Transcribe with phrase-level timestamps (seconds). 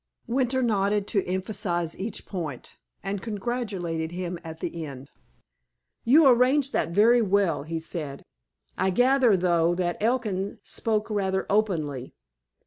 [0.25, 5.11] Winter nodded to emphasize each point, and congratulated him at the end.
[6.03, 8.25] "You arranged that very well," he said.
[8.79, 12.15] "I gather, though, that Elkin spoke rather openly."